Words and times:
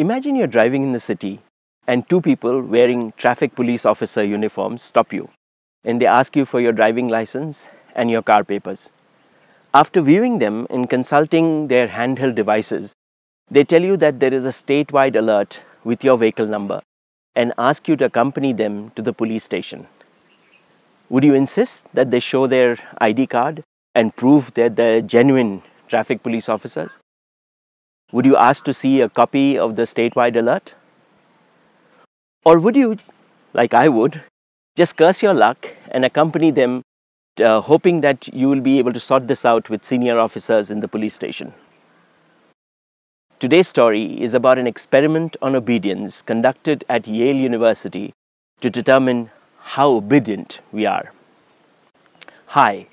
Imagine 0.00 0.36
you're 0.36 0.46
driving 0.46 0.84
in 0.84 0.92
the 0.92 1.00
city 1.00 1.40
and 1.88 2.08
two 2.08 2.20
people 2.20 2.62
wearing 2.62 3.12
traffic 3.16 3.56
police 3.56 3.84
officer 3.84 4.22
uniforms 4.22 4.80
stop 4.80 5.12
you 5.12 5.28
and 5.82 6.00
they 6.00 6.06
ask 6.06 6.36
you 6.36 6.44
for 6.44 6.60
your 6.60 6.72
driving 6.72 7.08
license 7.08 7.68
and 7.96 8.08
your 8.08 8.22
car 8.22 8.44
papers. 8.44 8.90
After 9.74 10.00
viewing 10.00 10.38
them 10.38 10.68
and 10.70 10.88
consulting 10.88 11.66
their 11.66 11.88
handheld 11.88 12.36
devices, 12.36 12.92
they 13.50 13.64
tell 13.64 13.82
you 13.82 13.96
that 13.96 14.20
there 14.20 14.32
is 14.32 14.44
a 14.44 14.50
statewide 14.50 15.16
alert 15.16 15.58
with 15.82 16.04
your 16.04 16.16
vehicle 16.16 16.46
number 16.46 16.80
and 17.34 17.52
ask 17.58 17.88
you 17.88 17.96
to 17.96 18.04
accompany 18.04 18.52
them 18.52 18.90
to 18.90 19.02
the 19.02 19.12
police 19.12 19.42
station. 19.42 19.88
Would 21.08 21.24
you 21.24 21.34
insist 21.34 21.86
that 21.94 22.12
they 22.12 22.20
show 22.20 22.46
their 22.46 22.78
ID 23.00 23.26
card 23.26 23.64
and 23.96 24.14
prove 24.14 24.54
that 24.54 24.76
they're 24.76 25.00
genuine 25.02 25.60
traffic 25.88 26.22
police 26.22 26.48
officers? 26.48 26.92
Would 28.12 28.24
you 28.24 28.36
ask 28.36 28.64
to 28.64 28.72
see 28.72 29.02
a 29.02 29.08
copy 29.08 29.58
of 29.58 29.76
the 29.76 29.82
statewide 29.82 30.36
alert? 30.36 30.72
Or 32.44 32.58
would 32.58 32.74
you, 32.74 32.96
like 33.52 33.74
I 33.74 33.88
would, 33.88 34.22
just 34.76 34.96
curse 34.96 35.22
your 35.22 35.34
luck 35.34 35.68
and 35.90 36.04
accompany 36.04 36.50
them, 36.50 36.82
uh, 37.38 37.60
hoping 37.60 38.00
that 38.00 38.26
you 38.28 38.48
will 38.48 38.60
be 38.60 38.78
able 38.78 38.94
to 38.94 39.00
sort 39.00 39.28
this 39.28 39.44
out 39.44 39.68
with 39.68 39.84
senior 39.84 40.18
officers 40.18 40.70
in 40.70 40.80
the 40.80 40.88
police 40.88 41.14
station? 41.14 41.52
Today's 43.40 43.68
story 43.68 44.20
is 44.20 44.34
about 44.34 44.58
an 44.58 44.66
experiment 44.66 45.36
on 45.42 45.54
obedience 45.54 46.22
conducted 46.22 46.84
at 46.88 47.06
Yale 47.06 47.36
University 47.36 48.12
to 48.62 48.70
determine 48.70 49.30
how 49.60 49.90
obedient 49.90 50.60
we 50.72 50.86
are. 50.86 51.12
Hi, 52.46 52.88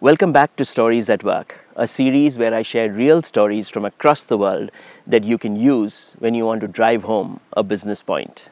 welcome 0.00 0.32
back 0.32 0.54
to 0.54 0.64
Stories 0.64 1.10
at 1.10 1.24
Work 1.24 1.56
a 1.74 1.84
series 1.86 2.38
where 2.38 2.54
I 2.54 2.62
share 2.62 2.92
real 2.92 3.20
stories 3.22 3.68
from 3.68 3.84
across 3.84 4.24
the 4.24 4.36
world 4.36 4.70
that 5.06 5.22
you 5.24 5.38
can 5.38 5.54
use 5.56 6.12
when 6.18 6.34
you 6.34 6.44
want 6.44 6.60
to 6.60 6.68
drive 6.68 7.04
home 7.04 7.40
a 7.56 7.62
business 7.62 8.02
point. 8.02 8.48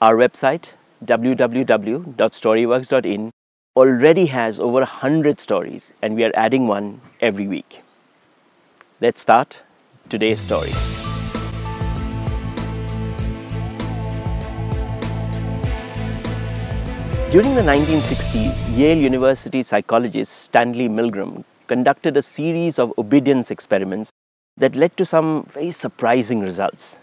Our 0.00 0.16
website, 0.16 0.70
www.storyworks.in, 1.04 3.30
already 3.76 4.26
has 4.26 4.60
over 4.60 4.80
100 4.80 5.40
stories, 5.40 5.92
and 6.02 6.16
we 6.16 6.24
are 6.24 6.32
adding 6.34 6.66
one 6.66 7.00
every 7.20 7.46
week. 7.46 7.80
Let's 9.00 9.20
start 9.20 9.60
today's 10.08 10.40
story. 10.40 10.72
During 17.34 17.56
the 17.56 17.62
1960s, 17.62 18.78
Yale 18.78 18.96
University 18.96 19.64
psychologist 19.64 20.32
Stanley 20.44 20.88
Milgram 20.88 21.42
conducted 21.66 22.16
a 22.16 22.22
series 22.22 22.78
of 22.78 22.96
obedience 22.96 23.50
experiments 23.50 24.12
that 24.56 24.76
led 24.76 24.96
to 24.98 25.04
some 25.04 25.42
very 25.52 25.72
surprising 25.72 26.38
results. 26.38 26.96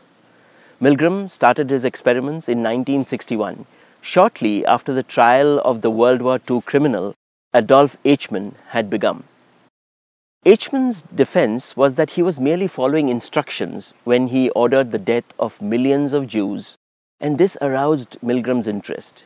Milgram 0.80 1.30
started 1.30 1.70
his 1.70 1.84
experiments 1.84 2.48
in 2.48 2.60
1961, 2.60 3.66
shortly 4.00 4.66
after 4.66 4.94
the 4.94 5.04
trial 5.04 5.60
of 5.66 5.82
the 5.82 5.92
World 5.92 6.22
War 6.22 6.40
II 6.50 6.62
criminal 6.62 7.14
Adolf 7.54 7.98
Eichmann 8.06 8.54
had 8.70 8.90
begun. 8.90 9.26
Eichmann's 10.46 11.02
defense 11.14 11.76
was 11.76 11.96
that 11.96 12.12
he 12.12 12.24
was 12.24 12.40
merely 12.40 12.68
following 12.68 13.10
instructions 13.10 13.94
when 14.06 14.28
he 14.28 14.50
ordered 14.52 14.94
the 14.94 14.98
death 14.98 15.26
of 15.40 15.62
millions 15.62 16.14
of 16.14 16.26
Jews, 16.26 16.78
and 17.20 17.38
this 17.38 17.58
aroused 17.60 18.18
Milgram's 18.22 18.70
interest. 18.70 19.26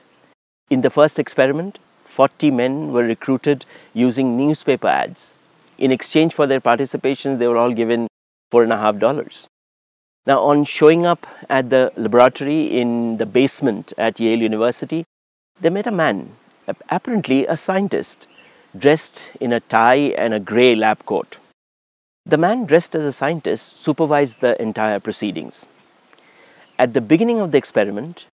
In 0.71 0.81
the 0.81 0.89
first 0.89 1.19
experiment, 1.19 1.77
40 2.15 2.49
men 2.49 2.91
were 2.91 3.03
recruited 3.03 3.65
using 3.93 4.35
newspaper 4.35 4.87
ads. 4.87 5.31
In 5.77 5.91
exchange 5.91 6.33
for 6.33 6.47
their 6.47 6.59
participation, 6.59 7.37
they 7.37 7.47
were 7.47 7.57
all 7.57 7.71
given 7.71 8.07
four 8.49 8.63
and 8.63 8.73
a 8.73 8.77
half 8.77 8.97
dollars. 8.97 9.47
Now, 10.25 10.41
on 10.41 10.65
showing 10.65 11.05
up 11.05 11.27
at 11.49 11.69
the 11.69 11.91
laboratory 11.95 12.79
in 12.79 13.17
the 13.17 13.27
basement 13.27 13.93
at 13.97 14.19
Yale 14.19 14.39
University, 14.41 15.05
they 15.61 15.69
met 15.69 15.85
a 15.85 15.91
man, 15.91 16.35
apparently 16.67 17.45
a 17.45 17.55
scientist, 17.55 18.27
dressed 18.75 19.29
in 19.39 19.53
a 19.53 19.59
tie 19.59 20.15
and 20.17 20.33
a 20.33 20.39
gray 20.39 20.73
lab 20.73 21.05
coat. 21.05 21.37
The 22.25 22.37
man 22.37 22.65
dressed 22.65 22.95
as 22.95 23.05
a 23.05 23.13
scientist 23.13 23.83
supervised 23.83 24.41
the 24.41 24.59
entire 24.59 24.99
proceedings. 24.99 25.63
At 26.79 26.93
the 26.93 27.01
beginning 27.01 27.39
of 27.39 27.51
the 27.51 27.59
experiment, 27.59 28.25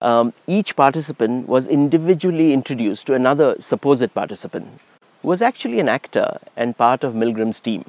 um, 0.00 0.32
each 0.46 0.76
participant 0.76 1.48
was 1.48 1.66
individually 1.66 2.52
introduced 2.52 3.06
to 3.06 3.14
another 3.14 3.56
supposed 3.60 4.12
participant 4.14 4.80
who 5.22 5.28
was 5.28 5.42
actually 5.42 5.80
an 5.80 5.88
actor 5.88 6.38
and 6.56 6.76
part 6.76 7.04
of 7.04 7.14
Milgram's 7.14 7.60
team. 7.60 7.84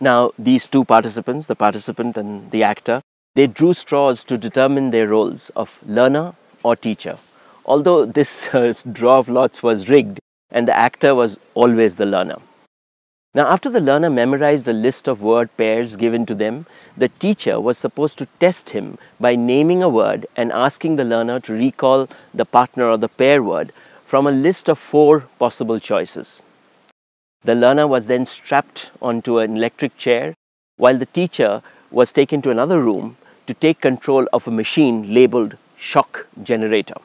Now, 0.00 0.32
these 0.38 0.66
two 0.66 0.84
participants, 0.84 1.46
the 1.46 1.54
participant 1.54 2.16
and 2.16 2.50
the 2.50 2.64
actor, 2.64 3.00
they 3.34 3.46
drew 3.46 3.72
straws 3.72 4.24
to 4.24 4.36
determine 4.36 4.90
their 4.90 5.08
roles 5.08 5.50
of 5.50 5.70
learner 5.86 6.34
or 6.62 6.76
teacher. 6.76 7.18
Although 7.64 8.06
this 8.06 8.48
uh, 8.54 8.74
draw 8.92 9.18
of 9.18 9.28
lots 9.28 9.62
was 9.62 9.88
rigged 9.88 10.18
and 10.50 10.68
the 10.68 10.76
actor 10.76 11.14
was 11.14 11.36
always 11.54 11.96
the 11.96 12.06
learner. 12.06 12.36
Now, 13.36 13.48
after 13.52 13.68
the 13.68 13.80
learner 13.80 14.08
memorized 14.08 14.64
the 14.64 14.72
list 14.72 15.08
of 15.08 15.20
word 15.20 15.54
pairs 15.58 15.94
given 15.96 16.24
to 16.24 16.34
them, 16.34 16.64
the 16.96 17.10
teacher 17.10 17.60
was 17.60 17.76
supposed 17.76 18.16
to 18.16 18.28
test 18.40 18.70
him 18.70 18.96
by 19.20 19.36
naming 19.36 19.82
a 19.82 19.90
word 19.90 20.24
and 20.36 20.50
asking 20.50 20.96
the 20.96 21.04
learner 21.04 21.38
to 21.40 21.52
recall 21.52 22.08
the 22.32 22.46
partner 22.46 22.88
or 22.88 22.96
the 22.96 23.10
pair 23.10 23.42
word 23.42 23.74
from 24.06 24.26
a 24.26 24.32
list 24.32 24.70
of 24.70 24.78
four 24.78 25.20
possible 25.38 25.78
choices. 25.78 26.40
The 27.44 27.54
learner 27.54 27.86
was 27.86 28.06
then 28.06 28.24
strapped 28.24 28.90
onto 29.02 29.38
an 29.40 29.54
electric 29.54 29.98
chair 29.98 30.32
while 30.78 30.96
the 30.96 31.12
teacher 31.20 31.62
was 31.90 32.14
taken 32.14 32.40
to 32.40 32.50
another 32.50 32.80
room 32.80 33.18
to 33.48 33.52
take 33.52 33.82
control 33.82 34.26
of 34.32 34.48
a 34.48 34.50
machine 34.62 35.12
labeled 35.12 35.58
shock 35.76 36.26
generator. 36.42 36.96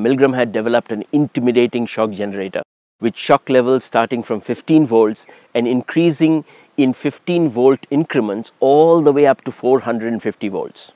Milgram 0.00 0.34
had 0.34 0.52
developed 0.52 0.90
an 0.90 1.04
intimidating 1.12 1.84
shock 1.84 2.12
generator 2.12 2.62
with 3.00 3.16
shock 3.16 3.48
levels 3.48 3.84
starting 3.84 4.22
from 4.22 4.40
15 4.40 4.86
volts 4.86 5.26
and 5.54 5.68
increasing 5.68 6.44
in 6.76 6.92
15 6.92 7.50
volt 7.50 7.86
increments 7.90 8.52
all 8.60 9.00
the 9.00 9.12
way 9.12 9.26
up 9.26 9.42
to 9.44 9.52
450 9.52 10.48
volts. 10.48 10.92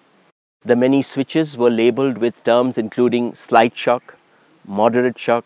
The 0.64 0.76
many 0.76 1.03
switches 1.03 1.56
were 1.56 1.70
labeled 1.70 2.19
with 2.19 2.42
terms 2.44 2.78
including 2.78 3.34
slight 3.34 3.76
shock, 3.76 4.16
moderate 4.66 5.19
shock, 5.19 5.44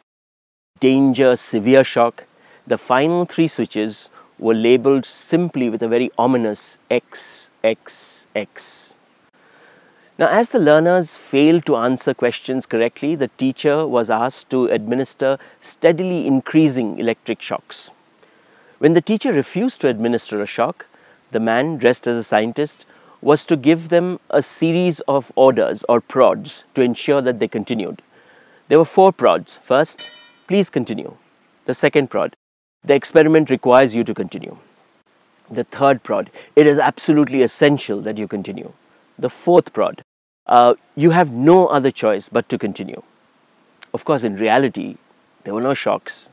danger, 0.80 1.36
severe 1.36 1.84
shock. 1.84 2.24
The 2.66 2.78
final 2.78 3.24
three 3.24 3.48
switches 3.48 4.10
were 4.38 4.54
labeled 4.54 5.06
simply 5.06 5.70
with 5.70 5.82
a 5.82 5.88
very 5.88 6.10
ominous 6.18 6.78
XXX. 6.90 8.91
Now, 10.22 10.28
as 10.28 10.50
the 10.50 10.60
learners 10.60 11.16
failed 11.16 11.66
to 11.66 11.74
answer 11.74 12.14
questions 12.14 12.64
correctly, 12.64 13.16
the 13.16 13.26
teacher 13.38 13.88
was 13.88 14.08
asked 14.08 14.50
to 14.50 14.66
administer 14.66 15.36
steadily 15.60 16.28
increasing 16.28 17.00
electric 17.00 17.42
shocks. 17.42 17.90
When 18.78 18.92
the 18.92 19.00
teacher 19.00 19.32
refused 19.32 19.80
to 19.80 19.88
administer 19.88 20.40
a 20.40 20.46
shock, 20.46 20.86
the 21.32 21.40
man 21.40 21.76
dressed 21.76 22.06
as 22.06 22.14
a 22.14 22.22
scientist 22.22 22.86
was 23.20 23.44
to 23.46 23.56
give 23.56 23.88
them 23.88 24.20
a 24.30 24.44
series 24.44 25.00
of 25.08 25.32
orders 25.34 25.84
or 25.88 26.00
prods 26.00 26.62
to 26.76 26.82
ensure 26.82 27.20
that 27.20 27.40
they 27.40 27.48
continued. 27.48 28.00
There 28.68 28.78
were 28.78 28.84
four 28.84 29.10
prods. 29.10 29.58
First, 29.64 30.02
please 30.46 30.70
continue. 30.70 31.16
The 31.64 31.74
second 31.74 32.10
prod, 32.10 32.36
the 32.84 32.94
experiment 32.94 33.50
requires 33.50 33.92
you 33.92 34.04
to 34.04 34.14
continue. 34.14 34.56
The 35.50 35.64
third 35.64 36.00
prod, 36.04 36.30
it 36.54 36.68
is 36.68 36.78
absolutely 36.78 37.42
essential 37.42 38.00
that 38.02 38.18
you 38.18 38.28
continue 38.28 38.72
the 39.18 39.30
fourth 39.30 39.72
prod, 39.72 40.02
uh, 40.46 40.74
you 40.94 41.10
have 41.10 41.30
no 41.32 41.66
other 41.66 41.90
choice 41.90 42.28
but 42.28 42.48
to 42.48 42.58
continue. 42.58 43.02
Of 43.94 44.04
course, 44.04 44.24
in 44.24 44.36
reality, 44.36 44.96
there 45.44 45.54
were 45.54 45.62
no 45.62 45.74
shocks. 45.74 46.28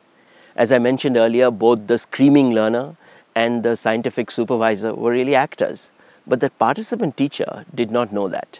As 0.55 0.71
I 0.71 0.79
mentioned 0.79 1.17
earlier, 1.17 1.51
both 1.51 1.87
the 1.87 1.97
screaming 1.97 2.51
learner 2.51 2.95
and 3.35 3.63
the 3.63 3.75
scientific 3.75 4.31
supervisor 4.31 4.93
were 4.95 5.11
really 5.11 5.35
actors, 5.35 5.91
but 6.27 6.39
the 6.41 6.49
participant 6.51 7.17
teacher 7.17 7.65
did 7.75 7.91
not 7.91 8.13
know 8.13 8.27
that. 8.29 8.59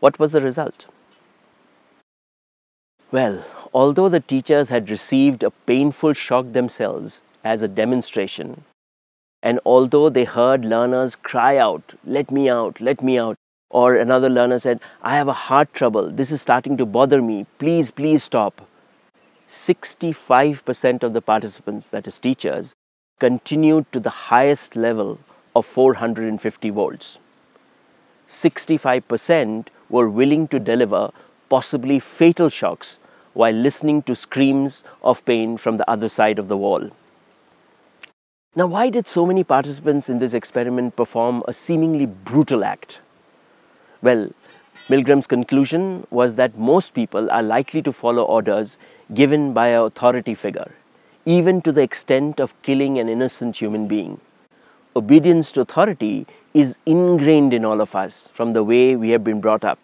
What 0.00 0.18
was 0.18 0.32
the 0.32 0.40
result? 0.40 0.86
Well, 3.10 3.44
although 3.74 4.08
the 4.08 4.20
teachers 4.20 4.68
had 4.68 4.90
received 4.90 5.42
a 5.42 5.50
painful 5.50 6.12
shock 6.12 6.52
themselves 6.52 7.20
as 7.42 7.62
a 7.62 7.68
demonstration, 7.68 8.62
and 9.42 9.60
although 9.66 10.10
they 10.10 10.24
heard 10.24 10.64
learners 10.64 11.16
cry 11.16 11.56
out, 11.58 11.94
Let 12.04 12.30
me 12.30 12.50
out, 12.50 12.80
let 12.80 13.02
me 13.02 13.18
out, 13.18 13.36
or 13.70 13.96
another 13.96 14.28
learner 14.28 14.58
said, 14.58 14.80
I 15.02 15.16
have 15.16 15.28
a 15.28 15.32
heart 15.32 15.72
trouble, 15.74 16.10
this 16.10 16.30
is 16.30 16.40
starting 16.40 16.76
to 16.76 16.86
bother 16.86 17.20
me, 17.20 17.46
please, 17.58 17.90
please 17.90 18.22
stop. 18.22 18.62
65% 19.48 21.02
of 21.02 21.12
the 21.12 21.20
participants, 21.20 21.88
that 21.88 22.06
is 22.06 22.18
teachers, 22.18 22.74
continued 23.18 23.90
to 23.92 24.00
the 24.00 24.10
highest 24.10 24.76
level 24.76 25.18
of 25.54 25.66
450 25.66 26.70
volts. 26.70 27.18
65% 28.28 29.66
were 29.88 30.08
willing 30.08 30.48
to 30.48 30.58
deliver 30.58 31.10
possibly 31.48 32.00
fatal 32.00 32.48
shocks 32.48 32.98
while 33.34 33.52
listening 33.52 34.02
to 34.02 34.16
screams 34.16 34.82
of 35.02 35.24
pain 35.24 35.56
from 35.56 35.76
the 35.76 35.88
other 35.90 36.08
side 36.08 36.38
of 36.38 36.48
the 36.48 36.56
wall. 36.56 36.90
Now, 38.54 38.66
why 38.66 38.88
did 38.88 39.06
so 39.06 39.26
many 39.26 39.44
participants 39.44 40.08
in 40.08 40.18
this 40.18 40.32
experiment 40.32 40.96
perform 40.96 41.42
a 41.46 41.52
seemingly 41.52 42.06
brutal 42.06 42.64
act? 42.64 43.00
Well, 44.02 44.30
Milgram's 44.88 45.26
conclusion 45.26 46.06
was 46.10 46.34
that 46.36 46.58
most 46.58 46.94
people 46.94 47.30
are 47.30 47.42
likely 47.42 47.82
to 47.82 47.92
follow 47.92 48.22
orders 48.22 48.78
given 49.14 49.52
by 49.52 49.68
an 49.68 49.82
authority 49.82 50.34
figure, 50.34 50.72
even 51.24 51.60
to 51.62 51.72
the 51.72 51.82
extent 51.82 52.40
of 52.40 52.54
killing 52.62 52.98
an 52.98 53.08
innocent 53.08 53.56
human 53.56 53.88
being. 53.88 54.20
Obedience 54.94 55.52
to 55.52 55.60
authority 55.60 56.26
is 56.54 56.76
ingrained 56.86 57.52
in 57.52 57.64
all 57.64 57.80
of 57.80 57.94
us 57.94 58.28
from 58.32 58.52
the 58.52 58.64
way 58.64 58.96
we 58.96 59.10
have 59.10 59.24
been 59.24 59.40
brought 59.40 59.64
up. 59.64 59.78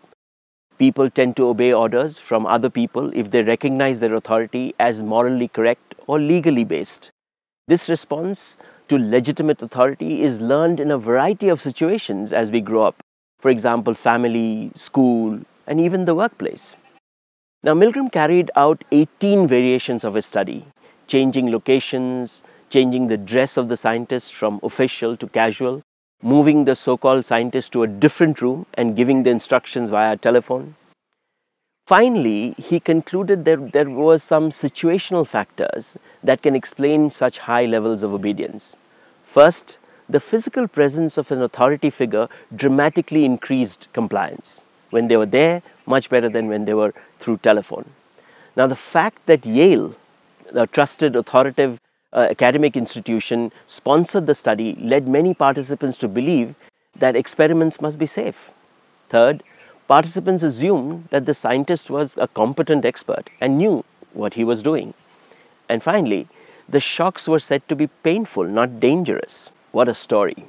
People 0.78 1.10
tend 1.10 1.36
to 1.36 1.48
obey 1.48 1.72
orders 1.72 2.18
from 2.18 2.46
other 2.46 2.70
people 2.70 3.10
if 3.14 3.30
they 3.30 3.42
recognize 3.42 4.00
their 4.00 4.14
authority 4.14 4.74
as 4.78 5.02
morally 5.02 5.48
correct 5.48 5.94
or 6.06 6.18
legally 6.18 6.64
based. 6.64 7.10
This 7.68 7.88
response 7.88 8.56
to 8.88 8.98
legitimate 8.98 9.62
authority 9.62 10.22
is 10.22 10.40
learned 10.40 10.80
in 10.80 10.90
a 10.90 10.98
variety 10.98 11.48
of 11.48 11.60
situations 11.60 12.32
as 12.32 12.50
we 12.50 12.60
grow 12.60 12.84
up. 12.84 13.02
For 13.42 13.50
example, 13.50 13.92
family, 13.94 14.72
school, 14.74 15.38
and 15.66 15.78
even 15.78 16.06
the 16.06 16.14
workplace. 16.14 16.74
Now, 17.62 17.74
Milgram 17.74 18.10
carried 18.10 18.50
out 18.56 18.82
18 18.90 19.46
variations 19.46 20.02
of 20.02 20.14
his 20.14 20.24
study, 20.24 20.64
changing 21.08 21.52
locations, 21.52 22.42
changing 22.70 23.08
the 23.08 23.18
dress 23.18 23.58
of 23.58 23.68
the 23.68 23.76
scientist 23.76 24.32
from 24.32 24.58
official 24.62 25.18
to 25.18 25.26
casual, 25.26 25.82
moving 26.22 26.64
the 26.64 26.74
so 26.74 26.96
called 26.96 27.26
scientist 27.26 27.72
to 27.72 27.82
a 27.82 27.86
different 27.86 28.40
room 28.40 28.64
and 28.72 28.96
giving 28.96 29.22
the 29.22 29.30
instructions 29.30 29.90
via 29.90 30.16
telephone, 30.16 30.74
Finally, 31.88 32.54
he 32.58 32.78
concluded 32.78 33.44
that 33.44 33.72
there 33.72 33.90
were 33.90 34.16
some 34.16 34.50
situational 34.50 35.26
factors 35.26 35.96
that 36.22 36.40
can 36.40 36.54
explain 36.54 37.10
such 37.10 37.38
high 37.38 37.66
levels 37.66 38.04
of 38.04 38.14
obedience. 38.14 38.76
First, 39.24 39.78
the 40.08 40.20
physical 40.20 40.68
presence 40.68 41.18
of 41.18 41.30
an 41.30 41.42
authority 41.42 41.90
figure 41.90 42.28
dramatically 42.56 43.24
increased 43.24 43.88
compliance. 43.92 44.64
When 44.90 45.08
they 45.08 45.16
were 45.16 45.26
there, 45.26 45.62
much 45.86 46.10
better 46.10 46.28
than 46.28 46.48
when 46.48 46.64
they 46.64 46.74
were 46.74 46.92
through 47.20 47.38
telephone. 47.38 47.88
Now, 48.56 48.66
the 48.66 48.76
fact 48.76 49.24
that 49.26 49.46
Yale, 49.46 49.94
a 50.54 50.66
trusted 50.66 51.16
authoritative 51.16 51.78
uh, 52.12 52.26
academic 52.30 52.76
institution, 52.76 53.52
sponsored 53.68 54.26
the 54.26 54.34
study 54.34 54.76
led 54.80 55.08
many 55.08 55.34
participants 55.34 55.98
to 55.98 56.08
believe 56.08 56.54
that 56.96 57.16
experiments 57.16 57.80
must 57.80 57.98
be 57.98 58.06
safe. 58.06 58.50
Third, 59.08 59.42
Participants 59.92 60.42
assumed 60.42 61.08
that 61.10 61.26
the 61.26 61.34
scientist 61.34 61.90
was 61.90 62.16
a 62.16 62.26
competent 62.26 62.86
expert 62.86 63.28
and 63.42 63.58
knew 63.58 63.84
what 64.14 64.32
he 64.32 64.42
was 64.42 64.62
doing. 64.62 64.94
And 65.68 65.82
finally, 65.82 66.28
the 66.66 66.80
shocks 66.80 67.28
were 67.28 67.38
said 67.38 67.68
to 67.68 67.76
be 67.76 67.88
painful, 68.02 68.44
not 68.44 68.80
dangerous. 68.80 69.51
What 69.72 69.88
a 69.88 69.94
story. 69.94 70.46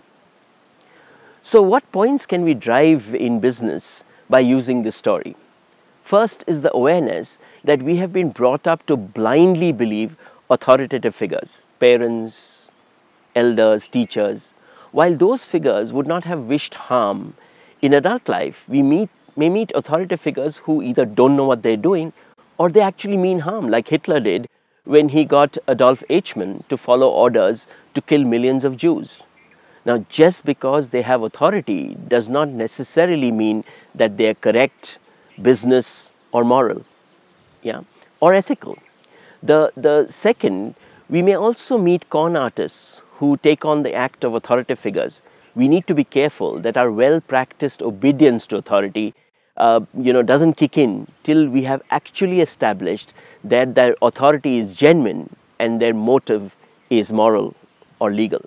So, 1.42 1.62
what 1.62 1.92
points 1.92 2.26
can 2.26 2.44
we 2.44 2.54
drive 2.54 3.16
in 3.16 3.40
business 3.40 4.04
by 4.30 4.42
using 4.42 4.84
this 4.84 4.96
story? 4.96 5.36
First 6.04 6.44
is 6.48 6.62
the 6.62 6.76
awareness 6.76 7.40
that 7.64 7.82
we 7.82 7.96
have 7.98 8.14
been 8.14 8.30
brought 8.30 8.68
up 8.68 8.86
to 8.88 8.98
blindly 8.98 9.72
believe 9.72 10.16
authoritative 10.50 11.16
figures, 11.16 11.64
parents, 11.80 12.70
elders, 13.36 13.88
teachers, 13.88 14.54
while 14.92 15.16
those 15.16 15.46
figures 15.46 15.94
would 15.94 16.08
not 16.08 16.26
have 16.26 16.48
wished 16.48 16.74
harm. 16.76 17.36
In 17.82 17.94
adult 17.94 18.28
life, 18.30 18.66
we 18.68 18.82
meet 18.82 19.10
may 19.36 19.50
meet 19.50 19.72
authoritative 19.76 20.22
figures 20.22 20.58
who 20.58 20.82
either 20.82 21.06
don't 21.06 21.36
know 21.36 21.46
what 21.46 21.64
they're 21.64 21.78
doing 21.78 22.14
or 22.58 22.70
they 22.70 22.82
actually 22.82 23.18
mean 23.18 23.40
harm, 23.40 23.70
like 23.70 23.88
Hitler 23.88 24.20
did 24.20 24.50
when 24.86 25.10
he 25.10 25.24
got 25.26 25.58
Adolf 25.68 26.04
Eichmann 26.10 26.68
to 26.70 26.78
follow 26.78 27.10
orders 27.10 27.68
to 27.94 28.02
kill 28.02 28.24
millions 28.24 28.64
of 28.66 28.78
Jews. 28.78 29.24
Now, 29.86 30.00
just 30.10 30.46
because 30.46 30.90
they 30.90 31.02
have 31.02 31.24
authority 31.24 31.96
does 32.08 32.30
not 32.30 32.50
necessarily 32.50 33.32
mean 33.32 33.64
that 33.96 34.18
they 34.18 34.28
are 34.30 34.34
correct, 34.36 34.98
business, 35.42 36.12
or 36.32 36.44
moral, 36.44 36.84
yeah, 37.64 37.82
or 38.22 38.34
ethical. 38.34 38.78
The, 39.44 39.72
the 39.78 40.08
second, 40.10 40.76
we 41.10 41.22
may 41.22 41.36
also 41.36 41.78
meet 41.78 42.10
con 42.10 42.36
artists 42.36 43.02
who 43.20 43.38
take 43.38 43.66
on 43.66 43.84
the 43.84 43.94
act 43.94 44.24
of 44.24 44.36
authoritative 44.36 44.80
figures. 44.80 45.22
We 45.56 45.68
need 45.68 45.88
to 45.88 45.94
be 45.94 46.04
careful 46.04 46.60
that 46.62 46.78
our 46.78 46.92
well 46.92 47.22
practiced 47.22 47.82
obedience 47.82 48.46
to 48.48 48.58
authority 48.58 49.14
uh, 49.58 49.80
you 50.00 50.14
know, 50.14 50.22
doesn't 50.22 50.54
kick 50.54 50.78
in 50.78 51.08
till 51.24 51.48
we 51.48 51.64
have 51.64 51.82
actually 51.92 52.42
established 52.42 53.14
that 53.44 53.76
their 53.76 53.96
authority 54.02 54.58
is 54.60 54.76
genuine 54.76 55.30
and 55.60 55.82
their 55.82 55.94
motive 55.94 56.56
is 56.90 57.12
moral 57.12 57.54
or 58.00 58.12
legal. 58.12 58.42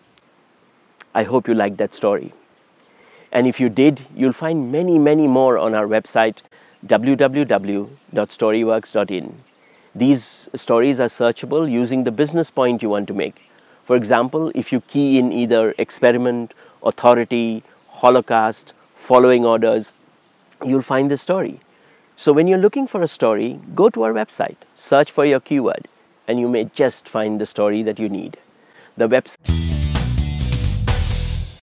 I 1.15 1.23
hope 1.25 1.49
you 1.49 1.55
liked 1.55 1.79
that 1.79 1.95
story. 1.95 2.33
And 3.33 3.47
if 3.47 3.61
you 3.61 3.69
did, 3.69 4.01
you'll 4.17 4.33
find 4.33 4.73
many, 4.73 4.99
many 4.99 5.27
more 5.29 5.59
on 5.59 5.75
our 5.75 5.87
website 5.87 6.39
www.storyworks.in. 6.87 9.35
These 9.95 10.49
stories 10.55 11.01
are 11.01 11.09
searchable 11.09 11.71
using 11.71 12.05
the 12.05 12.11
business 12.11 12.51
point 12.51 12.83
you 12.83 12.89
want 12.91 13.07
to 13.09 13.15
make. 13.15 13.41
For 13.85 13.97
example, 13.97 14.51
if 14.55 14.73
you 14.73 14.81
key 14.83 15.19
in 15.19 15.33
either 15.33 15.75
experiment, 15.79 16.53
authority, 16.83 17.63
holocaust, 17.89 18.73
following 18.97 19.45
orders, 19.45 19.93
you'll 20.65 20.83
find 20.83 21.11
the 21.11 21.19
story. 21.19 21.61
So 22.17 22.33
when 22.33 22.49
you're 22.49 22.59
looking 22.59 22.87
for 22.87 23.03
a 23.03 23.09
story, 23.09 23.61
go 23.75 23.91
to 23.91 24.03
our 24.05 24.13
website, 24.13 24.57
search 24.75 25.11
for 25.11 25.27
your 25.27 25.41
keyword, 25.41 25.89
and 26.29 26.41
you 26.41 26.49
may 26.49 26.65
just 26.65 27.09
find 27.09 27.41
the 27.41 27.47
story 27.47 27.83
that 27.83 27.99
you 27.99 28.09
need. 28.09 28.39
The 28.97 29.09
website 29.09 29.76